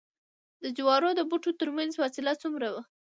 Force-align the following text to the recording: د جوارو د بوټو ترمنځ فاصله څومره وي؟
د 0.63 0.65
جوارو 0.77 1.09
د 1.15 1.21
بوټو 1.29 1.51
ترمنځ 1.59 1.91
فاصله 1.99 2.33
څومره 2.41 2.67
وي؟ 2.73 2.81